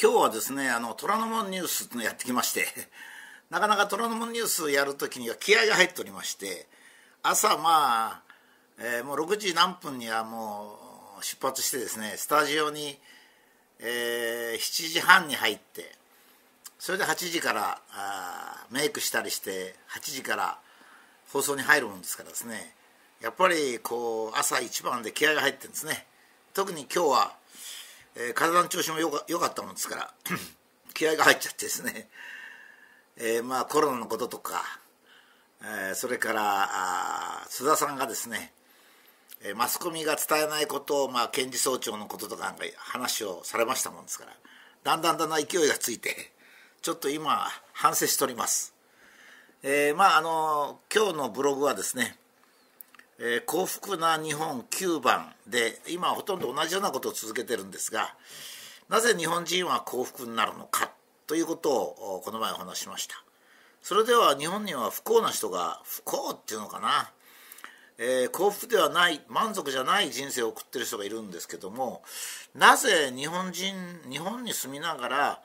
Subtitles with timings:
[0.00, 2.66] 今日はですねあの虎ノ門ニュースのやってきまして
[3.48, 6.68] なかなか虎ノ門ニュースやるときには気合が入っておりまして
[7.22, 8.34] 朝まあ、
[8.76, 13.00] えー、もう6時何分にはもう出発してですねスタジオに、
[13.78, 15.96] えー、7時半に入って
[16.78, 20.58] それで8時からあメイクしたりして8時から
[21.32, 22.76] 放送に入るもんですからですね
[23.22, 26.06] やっぱりこう朝一番で気合が入ってるんですね。
[26.56, 27.36] 特に今日は、
[28.16, 30.14] えー、体の調子もよかよかったもんですから
[30.94, 32.08] 気合が入っちゃってですね、
[33.16, 34.62] えー、まあコロナのこととか、
[35.62, 36.68] えー、それから
[37.42, 38.52] あ須田さんがですね
[39.42, 44.32] えマスコミが伝えないことを、まあ、検事総長のこととか話をされましたもんですから
[44.82, 46.32] だんだんだんだん勢いがついて
[46.80, 48.72] ちょっと今反省しております。
[49.62, 52.16] えー、まああの今日のブログはですね
[53.18, 58.14] えー、幸福な日本9番で今ほとんど同じようなことを続けてるんですが
[58.88, 60.92] なぜ日本人は幸福になるのか
[61.26, 63.16] ということをこの前お話ししました。
[63.86, 67.12] それでは日本には不幸な人が不幸っていうのかな、
[67.98, 72.02] えー、幸福ではない満足じゃない人生を送ってる人がいるんですけども
[72.52, 73.74] なぜ日本人
[74.10, 75.42] 日本に住みながら、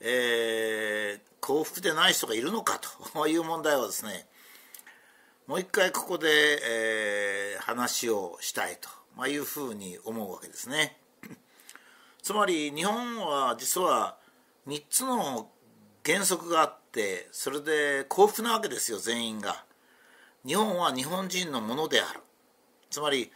[0.00, 2.78] えー、幸福でない人がいるのか
[3.12, 4.28] という問題はですね
[5.46, 6.28] もう一回ここで、
[6.66, 10.96] えー、話をしたいと、まあ、いうふうに思うわけですね。
[12.22, 14.16] つまり日本は実は
[14.66, 15.50] 3つの
[16.02, 19.64] 原則があってそれで幸福なわけですよ全員が。
[20.46, 22.20] 日本は日本人のものである。
[22.90, 23.30] つまり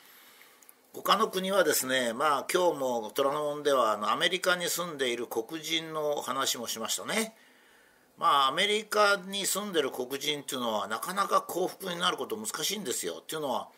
[0.95, 7.37] 他の国はですねまあ今日も虎ノ門ではあのアメリカに住んでいる黒人の話もしましたね。
[8.19, 13.19] まあアメリカに住んでる黒人っていうのはなかなか幸福になること難しいんですよ。
[13.23, 13.69] っていうのは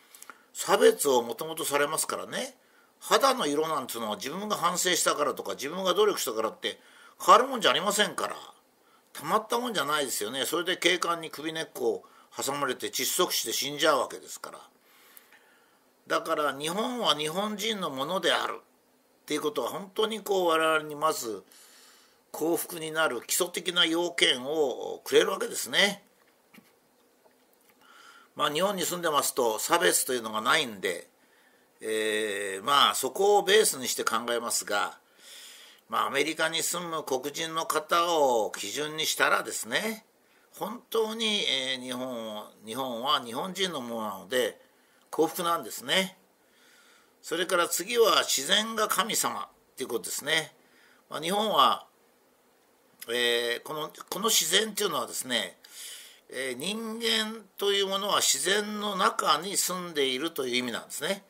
[0.52, 2.56] 差別をもともとされますからね。
[3.00, 6.78] 肌の色なんていうのは自分が反省したからとか自分が努力したからって
[7.24, 8.36] 変わるもんじゃありませんから。
[9.12, 10.46] たまったもんじゃないですよね。
[10.46, 12.04] それで警官に首根っこを
[12.36, 14.58] 挟まれて窒息して死んじゃうわけですから。
[16.06, 18.60] だから日本は日本人のものである。
[18.60, 21.44] っていうことは本当にこう我々にまず
[22.32, 26.04] 幸福になる基礎的な要件をくれるわけですね。
[28.36, 31.08] まあ、日本に住んでますと差別というのがないんで、
[31.80, 34.98] えー、まあそこをベースにして考えますが、
[35.88, 40.06] まあ、アメリカに住む黒人の方を基準にしたらですね
[40.56, 44.58] 本当に、えー、日本日本は日本人のものなので
[45.10, 46.16] 幸福なんですね。
[47.22, 50.54] それから次は自然が神様っていうことですね。
[51.10, 51.86] まあ、日本は
[53.08, 55.56] えー、このこの自然っていうのはですね、
[56.30, 61.24] えー、人間というものは自然の中に住んでいるという意味なんですね。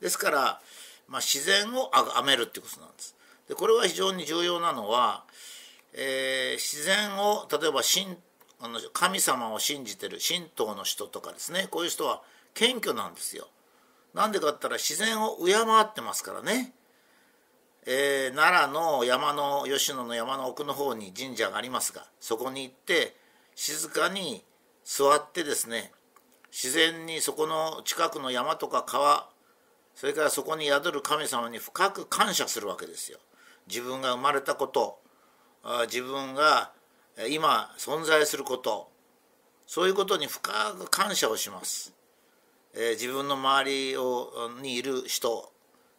[0.00, 0.60] ですから、
[1.08, 3.16] まあ、自然を崇めるっていうことなんです。
[3.48, 5.24] でこれは非常に重要なのは、
[5.92, 8.16] えー、自然を例えば神
[8.60, 12.22] あの神様を信じてる神道の人とかですねこういう人は
[12.54, 13.48] 謙虚なんですよ。
[14.14, 15.52] なんでかって言ったら自然を敬
[15.82, 16.72] ってますからね。
[17.86, 23.14] えー、奈良の山の吉野の山の奥の方に神社がありますがそこに行って
[23.54, 24.42] 静かに
[24.84, 25.92] 座ってですね
[26.50, 29.28] 自然にそこの近くの山とか川
[29.94, 33.18] それからそこに宿る神様に深く感謝するわけですよ。
[33.68, 34.98] 自分が生まれたこと
[35.86, 36.72] 自分が
[37.30, 38.90] 今存在すること
[39.66, 41.94] そういうことに深く感謝をします。
[42.74, 45.52] えー、自分の周りをにいる人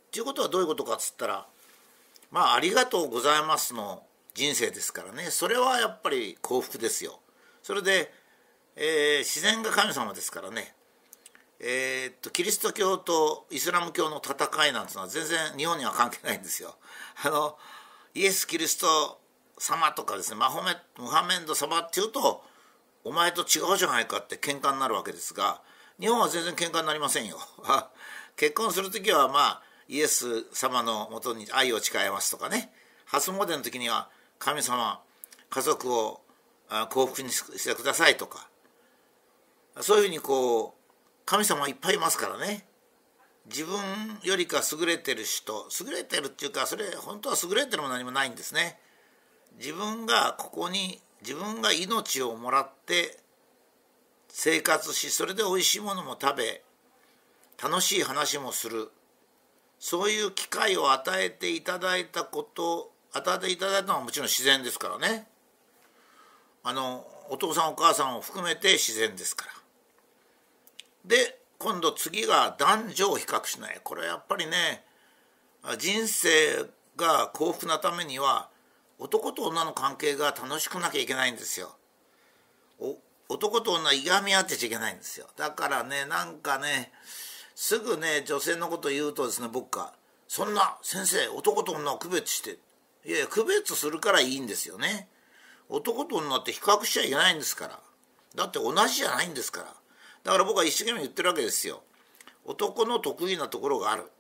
[0.07, 1.45] っていうことはどういうことかっつったら
[2.35, 4.03] まあありがとうございますの
[4.34, 5.28] 人生ですからね。
[5.29, 7.22] それはやっぱり幸福ですよ。
[7.63, 8.12] それで、
[8.75, 10.75] えー、自然が神様ですからね。
[11.62, 16.75] えー、っとキリスト教とイスラム教の戦いなんていうのは全然日本には関係ないんですよ。
[17.24, 17.57] あの
[18.13, 19.22] イエス・キリスト
[19.57, 22.44] 様とかですねマホメムハメンド様っていうと
[23.06, 25.62] お前と違うじゃないかって喧嘩になるわけですが
[26.01, 27.40] 日本は全然喧嘩になりませんよ。
[28.35, 32.71] 結婚する時はまあイエス様のもとに愛を誓いますとかね。
[33.06, 35.01] 初詣の時には神様
[35.50, 36.21] 家族を
[36.89, 38.50] 幸福にしてくださいとか。
[39.81, 42.65] そういうふうにこう神様いっぱいいますからね。
[43.48, 43.77] 自分
[44.24, 48.80] よりか優れてる人優れてるっていうかそれ本当は優れてるも何もないんですね。
[49.57, 53.19] 自分がここに自分が命をもらって
[54.30, 56.63] 生活しそれでおいしいものも食べ
[57.62, 58.89] 楽しい話もする。
[59.88, 65.28] そういう機会を与えていただいたこと与えていただいたのはもちろん自然ですからね
[66.64, 69.52] あのお父さんお母さんを含めて自然ですから
[71.06, 74.84] で今度次が男女を比較しないこれはやっぱりね
[75.78, 76.66] 人生
[76.98, 78.50] が幸福なためには
[78.98, 81.76] 男と女の関係が楽しくなきゃいけないんですよ。
[83.30, 85.28] 男と女いがみ合ってちゃいけないんですよ。
[85.38, 86.92] だからねなんかね
[87.56, 89.94] すぐね女性のこと言うとですね僕が
[90.28, 92.60] 「そんな先生男と女を区別して」
[93.06, 95.07] いやいや区別するからいいんですよね。
[95.69, 97.80] 男と女って比較しちゃいけないんですから
[98.36, 99.74] だって同じじゃないんですから
[100.24, 101.81] だから僕は一生懸命言ってるわけですよ。
[102.44, 104.12] 男の得意なところがある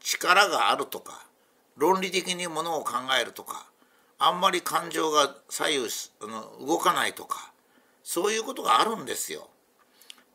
[0.00, 1.26] 力があるとか
[1.76, 3.66] 論理的にものを考えるとか
[4.18, 5.88] あんまり感情が左右
[6.20, 7.52] あの動かないとか
[8.02, 9.49] そういうことがあるんですよ。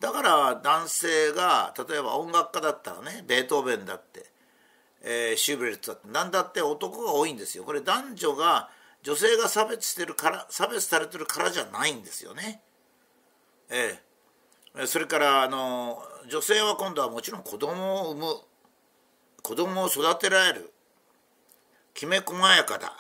[0.06, 4.28] だから男性が例えば音楽家だったらねベートーベンだって、
[5.02, 7.64] えー、シューベルトだって何だって男が多いんですよ。
[7.64, 8.70] これ男女が
[9.02, 12.62] 女性が差別してるから差別されてるからじゃないんですよね。
[13.72, 14.00] え
[14.78, 15.98] え、それからあの
[16.30, 18.36] 女性は今度はもちろん子供を産む。
[19.42, 20.72] 子供を育てられる。
[21.96, 22.96] きめ細やかだ。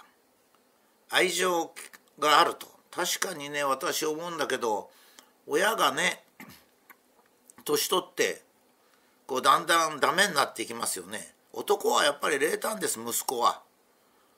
[1.11, 1.71] 愛情
[2.17, 2.65] があると。
[2.89, 4.89] 確かにね私思うんだけど
[5.45, 6.24] 親がね
[7.65, 8.41] 年取って
[9.27, 11.33] こうだんだんダメになっていきますよね。
[11.51, 13.61] 男はやっぱり冷淡です息子は。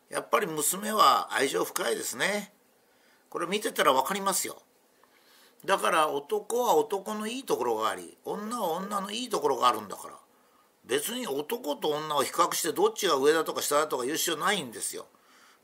[0.10, 2.54] やっぱり娘は愛情深いですね。
[3.30, 4.62] これ見てたら分かりますよ。
[5.66, 10.14] だから男は男のいいところがあり女は女のいいところがあるんだから。
[10.86, 15.06] 別に男と女を比較してどっちが上だとか下だとか言う必要ないんですよ。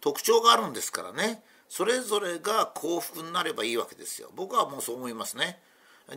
[0.01, 1.42] 特徴があるんですからね。
[1.69, 4.30] それぞれが幸福になればいいわけですよ。
[4.36, 5.62] 僕はもうそう思いますね。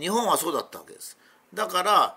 [0.00, 1.16] 日本はそうだったわけです。
[1.56, 2.16] だから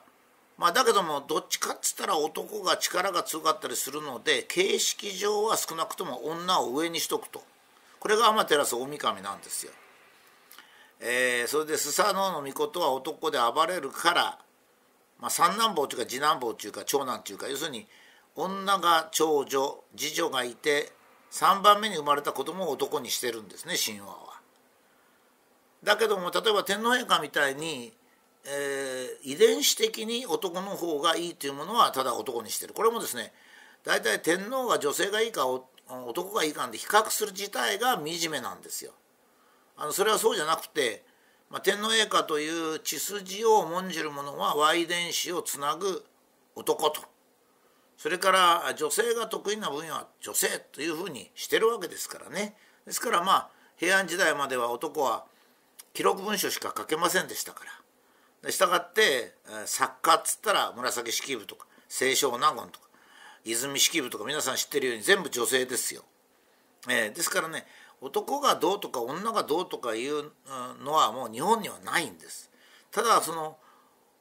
[0.57, 7.41] まあだけどもどっちかっつったら男が力が強かったりするので形式上は少なくとも女を上にしとくと
[7.99, 9.71] これが天照大神なんですよ
[11.01, 14.37] えー、それでスサノオノミコトは男で暴れるから、
[15.21, 17.87] まあ、三男坊というか次男坊というか長男というか要するに
[18.35, 20.91] 女が長女次女がいて
[21.31, 24.39] 3番目に生まれた子供を男にしてるんですね神話は。
[25.83, 27.93] だけども例えば天皇陛下みたいに、
[28.45, 32.73] えー、遺伝子的に男の方がいいというものはただ男にしてる。
[32.73, 33.33] これもですね
[33.83, 38.93] 大体天皇が女性がいいか男がいいかで比較する自体が惨めなんですよ。
[39.77, 41.03] あのそれはそうじゃなくて、
[41.49, 46.05] まあ、天皇陛下という血筋を重んじる者は Y 伝子をつなぐ
[46.55, 47.01] 男と。
[47.97, 52.55] それから女性が得意な分野は女性というふうにしてるわけですからね。
[52.85, 55.25] ですからまあ平安時代までは男は
[55.93, 57.78] 記録文書しか書けませんでしたから。
[58.47, 59.33] したがって
[59.65, 62.87] 作家っつったら紫式部とか清少納言とか
[63.43, 66.03] 泉式部とか皆さん知ってるように全部女性ですよ。
[66.87, 67.65] えー、ですからね
[68.01, 70.31] 男がどうとか女がどうとかいう
[70.83, 72.49] のはもう日本にはないんです。
[72.91, 73.57] ただその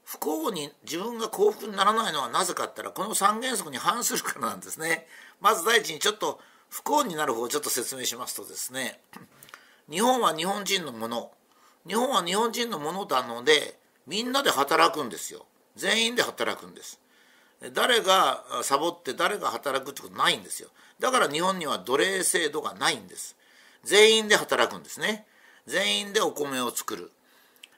[0.04, 5.06] 不幸に自分が幸福にならないのはなぜかって言ったらこの三原則に反するからなんですね。
[5.40, 9.00] まず第一にちょっと不幸になる方をちょっと説明しますとですね
[9.90, 11.30] 日本は日本人のもの
[11.86, 15.44] 日本は日本人のものなのでみんなで働くんですよ。
[15.76, 16.98] 全員で働くんです。
[17.74, 20.70] 誰がサボって誰が働くってことないんですよ。
[20.98, 23.36] だから日本には奴隷制度がないんです。
[23.84, 25.26] 全員で働くんですね。
[25.66, 27.12] 全員でお米を作る。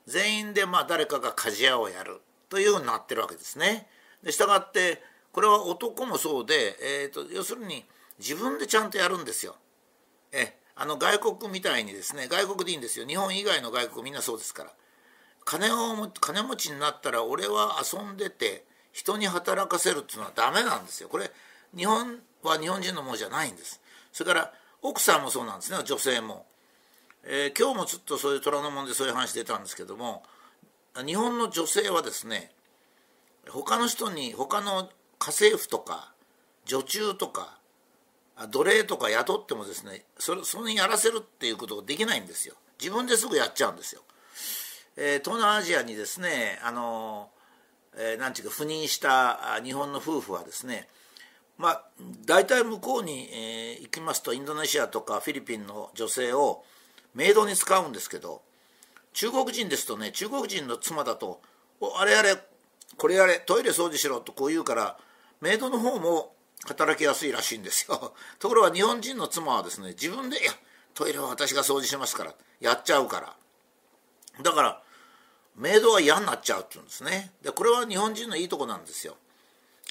[0.06, 2.20] 全員でまあ誰かが鍛冶屋をやる。
[2.48, 3.88] というふうになってるわけですね。
[4.22, 7.84] でしたがってこれは男もそうで、えーと、要するに
[8.18, 9.56] 自分でちゃんとやるんですよ。
[10.32, 13.06] えあの外国みたいにですね外国でいいんですよ。
[13.06, 14.72] 日本以外の外国みんなそうですから。
[15.44, 21.08] 金を金持ちになったら俺は遊んでて人に働かせるっていうのはダメなんですよ。
[21.08, 21.30] これ
[21.76, 23.80] 日本は日本人のものじゃないんです。
[24.12, 25.78] それから奥さんもそうなんですね。
[25.84, 26.46] 女性も、
[27.24, 30.22] えー、今日もちょっとそういう虎ノ門でそういう話出たんですけども
[31.06, 32.50] 日本の女性はですね
[33.48, 36.12] 他の人に他の家政婦とか
[36.64, 37.58] 女中とか
[38.50, 42.54] 奴隷とか雇ってもですねそれそれにやらせるっていうことができないんですよ。
[42.80, 44.00] 自分ですぐやっちゃうんですよ、
[44.96, 47.30] えー、東南アジアにですねあの、
[47.96, 50.88] えー、なんていうか赴任した日本の夫婦はですね
[51.60, 51.84] まあ、
[52.24, 56.64] 大体向こうに、えー、行きますとインドネシアとかフィリピンの女性を
[57.14, 58.40] メイドに使うんですけど
[59.12, 61.42] 中国人ですとね中国人の妻だと
[61.80, 62.34] 「おあれあれ
[62.96, 64.96] これやれトイレ掃除しろ」とこう言うから
[65.42, 66.32] メイドの方も
[66.66, 68.14] 働きやすいらしいんですよ。
[68.40, 70.54] ところが日本人の妻はですね自分で「いや
[70.94, 73.36] トイレは私が掃除しますから」やっちゃうから。
[74.42, 74.82] だから
[75.56, 77.32] メイドは嫌になっちゃうっていうんですね。
[77.42, 79.16] でこれは日本人のいいとこなんですよ。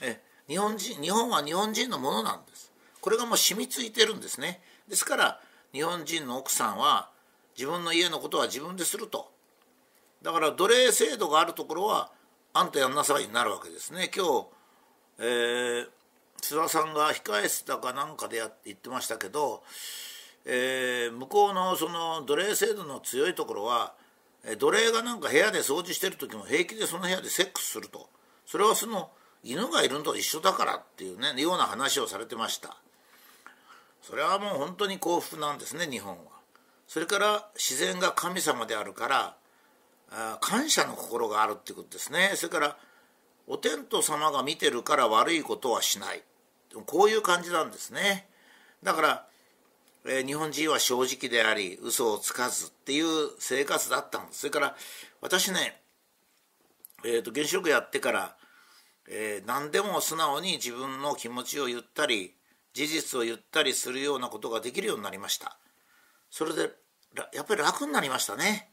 [0.01, 2.71] え日本人日本は日本人のものなんです。
[3.01, 4.61] これがもう染みついてるんですね。
[4.87, 5.39] ですから
[5.73, 7.09] 日本人の奥さんは
[7.57, 9.31] 自分の家のことは自分ですると。
[10.21, 12.11] だから奴隷制度があるところは
[12.53, 14.09] あんたやんなさいになるわけですね。
[14.15, 14.47] 今日、
[15.19, 15.87] えー、
[16.41, 19.61] 津田さんが控え室だかなんかでやって言ってましたけど
[20.45, 23.93] えー、向こうのその奴隷制度の強いところは
[24.57, 28.09] 奴隷がなんか部屋で掃除してる時も平気でその部屋でセックスすると。
[28.45, 29.11] それはその
[29.43, 32.77] 犬がいるのと一緒だからっていうねような話をされてました。
[34.01, 36.31] それはもう本当に幸福なんですね日本は。
[36.87, 39.35] それから自然が神様であるから
[40.11, 42.31] あ感謝の心があるっていうことですね。
[42.35, 42.77] それから
[43.47, 46.23] お天道様が見てるから悪いことはしない。
[46.85, 48.27] こういう感じなんですね。
[48.83, 49.25] だから、
[50.05, 54.39] えー、日本人は正直であり嘘をつかずっていう生活だったんです。
[54.39, 54.75] それから
[55.21, 55.81] 私ね、
[57.03, 58.35] えーと、原子力やってから、
[59.09, 62.33] えー、何でも素直に自分の気持ちを言ったり
[62.73, 65.57] 事実を言ったりするようなことができるようになりました。
[66.29, 66.69] それで
[67.33, 68.69] やっぱり楽になりましたね。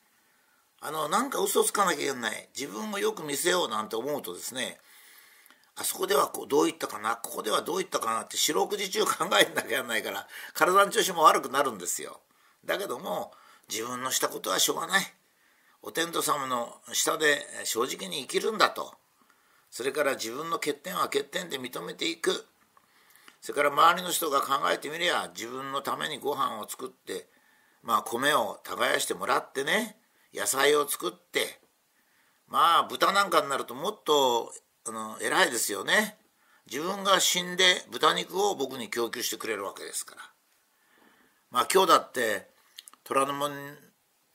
[0.80, 2.48] あのなんか嘘つかなきゃいけない。
[2.56, 4.78] 自分をよく見せようなんて思うとですね
[5.78, 12.20] あそこではこうどう言ったかなここではどう言ったかなって四六時中考えなきゃいけないから体の調子も悪くなるんですよ。
[12.64, 13.32] だけども
[13.68, 15.04] 自分のしたことはしょうがない。
[15.82, 18.94] お天道様の下で正直に生きるんだと。
[19.70, 22.46] それから自分の欠点は欠点で認めていく。
[23.42, 27.28] それから周りの人が考えてみりゃ自分のためにご飯を作って
[27.82, 29.96] まあ米を耕してもらってね
[30.34, 31.60] 野菜を作って
[32.48, 34.52] まあ豚なんかになるともっと
[34.88, 36.16] あの偉いですよね。
[36.70, 40.22] 自分が死んで豚肉を僕に供給してくれるわけですから。
[41.50, 42.48] まあ今日だって
[43.04, 43.52] 虎ノ門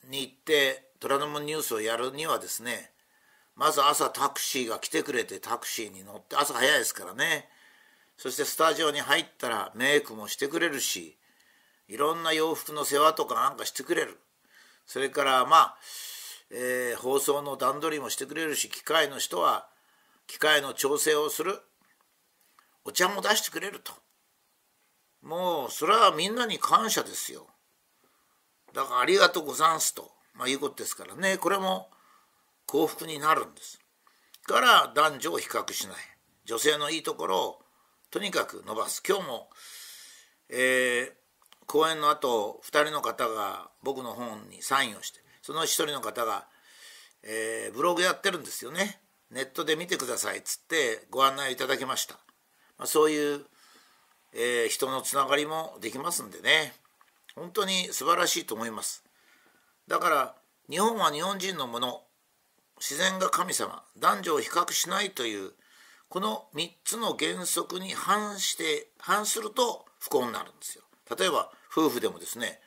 [0.10, 2.91] に行って虎ノ門ニュースをやるにはですね
[3.55, 7.48] まず朝タクシーが来てくれてタクシーに乗って朝早いですからね。
[8.17, 11.17] そしてスタジオに入ったらメイクもしてくれるし
[11.88, 14.20] いろんな洋服の世話とかなんかしてくれる。
[14.86, 15.75] それからまあ、
[16.51, 19.70] えー、放送の段取りもしてくれるし機械の人は
[20.31, 21.59] 機械の調整をする。
[22.85, 23.91] お茶も出してくれると。
[25.21, 27.47] もうそれはみんなに感謝ですよ。
[28.73, 31.38] だからありがとうござんすと、まあ、いうことですからね。
[31.38, 31.89] これも
[32.65, 33.81] 幸福になるんです。
[34.43, 35.95] から男女を比較しない。
[36.45, 37.61] 女性のいいところを
[38.09, 39.03] とにかく伸ばす。
[39.05, 39.50] 今日も、
[40.50, 41.11] えー、
[41.65, 46.47] 講演の後2人の方が僕の本にサインをしてその1人の方が、
[47.21, 49.01] えー、ブログやってるんですよね。
[49.31, 52.15] ネットで見てくださいっつってご案内いただきました、
[52.77, 53.41] まあ、そういう、
[54.33, 56.73] えー、人のつながりもできますんでね。
[57.35, 59.03] 本当に素晴らしいと思います。
[59.88, 60.35] だから
[60.69, 62.03] 日本は日本人のもの
[62.77, 65.51] 自然が神様男女を比較しないという
[66.09, 70.83] この3つの原則に反して反すると不幸になるんですよ。
[71.17, 72.59] 例えば夫婦でもですね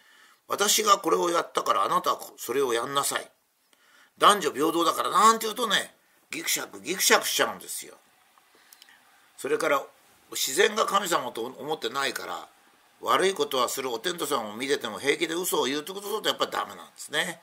[0.49, 3.31] 私がこれをやったからあなたはそれをやんなさい。
[4.17, 5.95] 男女平等だからなんて言うとね
[6.35, 7.95] ギクシャクギクシャクしちゃうんですよ。
[9.37, 9.83] それから
[10.33, 12.49] 自然が神様と思ってないから
[13.01, 17.41] 悪いことはするお天道さんを見てても平気で嘘を言うってことだとやっぱりダメなんですね。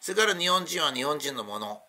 [0.00, 1.82] それから日本人は日本人のもの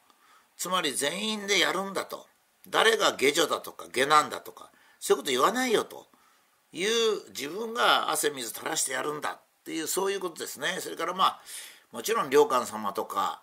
[0.58, 2.28] つまり全員でやるんだと
[2.70, 4.70] 誰が下女だとか下なんだとか
[5.00, 6.06] そういうこと言わないよと
[6.72, 6.90] いう
[7.30, 11.42] 自分が汗水垂らしてやるんだっていうそういうことですねそれからまあ
[11.94, 13.43] もちろん良寛様とか、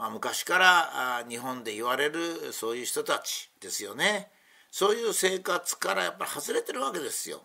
[0.00, 4.30] まあ、昔から日本で言われるそういう人たちですよね。
[4.70, 7.42] そういう生活からやっぱり外れてるわけですよ。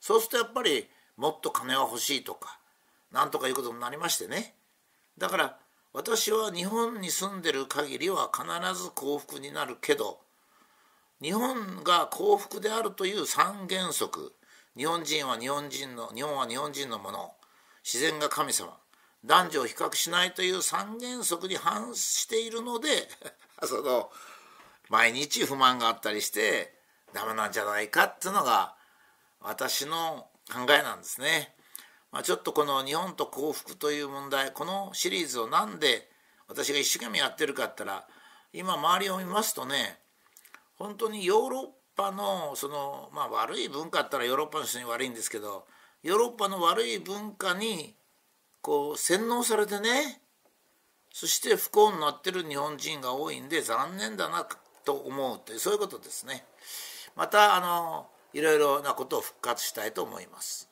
[0.00, 2.58] そうするとやっぱりもっと金は欲しいとか
[3.12, 4.56] なんとかいうことになりましてね。
[5.18, 5.56] だから
[5.92, 10.18] 私は日本に住んでる限りは必ず幸福になるけど
[11.22, 14.34] 日本が幸福であるという三原則
[14.76, 17.34] 日本人は日本人の日本は日本人のもの
[17.84, 18.76] 自然が神様
[19.24, 23.08] 男女を比較しないという三原則に反しているので
[23.64, 24.10] その
[24.88, 26.74] 毎日不満があったりして
[27.12, 28.76] ダメなんじゃないかっていうのが
[29.40, 31.54] 私の考えなんですね。
[32.10, 36.10] まあ、ちょっとこの日本と幸福という問題このシリーズを何で
[36.46, 38.08] 私が一生懸命やってるかって言ったら
[38.54, 40.00] 今周りを見ますとね
[40.76, 45.66] 本当にヨーロッパのそのまあ悪い文化ったらヨーロッパの人に悪いんですけど
[46.02, 47.94] ヨーロッパの悪い文化に
[48.60, 50.20] こう洗脳されてね
[51.12, 54.46] そして不幸になってる日本人が多いんで残念だな
[54.84, 56.44] と思うというそういうことですね。
[57.16, 60.67] またあのいろいろなことを復活したいと思います。